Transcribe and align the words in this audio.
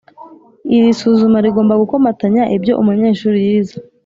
iri 0.75 0.91
suzuma 0.99 1.37
rigomba 1.45 1.73
gukomatanya 1.81 2.43
ibyo 2.55 2.73
umunyeshuri 2.81 3.37
yize 3.47 3.77